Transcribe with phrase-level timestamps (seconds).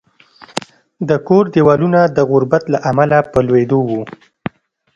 [1.09, 4.01] د کور دېوالونه د غربت له امله په لوېدو وو